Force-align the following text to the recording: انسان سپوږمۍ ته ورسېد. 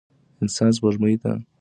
انسان 0.41 0.69
سپوږمۍ 0.77 1.15
ته 1.21 1.29
ورسېد. 1.33 1.47